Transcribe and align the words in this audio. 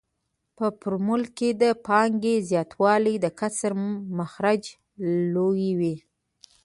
په 0.57 0.65
فورمول 0.79 1.23
کې 1.37 1.49
د 1.61 1.63
پانګې 1.85 2.35
زیاتوالی 2.49 3.15
د 3.21 3.25
کسر 3.39 3.71
مخرج 4.17 4.63
لویوي 5.33 5.95